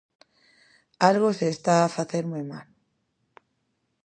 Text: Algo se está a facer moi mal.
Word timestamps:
Algo 1.09 1.29
se 1.39 1.47
está 1.55 1.75
a 1.81 1.93
facer 1.97 2.23
moi 2.31 2.43
mal. 2.51 2.67